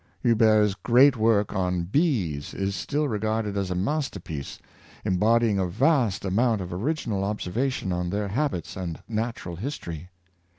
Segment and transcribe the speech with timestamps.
[0.23, 4.57] Ruber's great work on" Bees" is still regarded as a masterpiece,
[5.05, 10.09] embodying a vast amount of original observation on their habits and natural history.